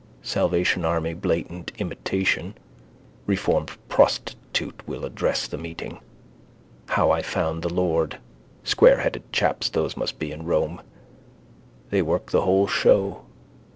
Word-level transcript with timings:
Salvation 0.23 0.83
army 0.83 1.13
blatant 1.13 1.71
imitation. 1.77 2.55
Reformed 3.27 3.73
prostitute 3.87 4.81
will 4.87 5.05
address 5.05 5.45
the 5.45 5.59
meeting. 5.59 5.99
How 6.87 7.11
I 7.11 7.21
found 7.21 7.61
the 7.61 7.71
Lord. 7.71 8.17
Squareheaded 8.65 9.31
chaps 9.31 9.69
those 9.69 9.95
must 9.95 10.17
be 10.17 10.31
in 10.31 10.43
Rome: 10.47 10.81
they 11.91 12.01
work 12.01 12.31
the 12.31 12.41
whole 12.41 12.65
show. 12.65 13.25